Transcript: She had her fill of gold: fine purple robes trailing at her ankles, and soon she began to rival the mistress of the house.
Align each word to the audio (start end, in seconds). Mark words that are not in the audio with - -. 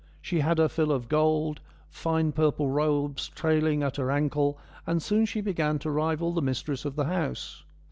She 0.19 0.39
had 0.39 0.57
her 0.57 0.67
fill 0.67 0.91
of 0.91 1.07
gold: 1.07 1.59
fine 1.91 2.31
purple 2.31 2.67
robes 2.71 3.27
trailing 3.29 3.83
at 3.83 3.97
her 3.97 4.09
ankles, 4.09 4.55
and 4.87 4.99
soon 4.99 5.27
she 5.27 5.41
began 5.41 5.77
to 5.77 5.91
rival 5.91 6.31
the 6.31 6.41
mistress 6.41 6.85
of 6.85 6.95
the 6.95 7.05
house. 7.05 7.61